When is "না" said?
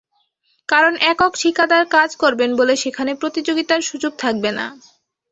4.51-4.65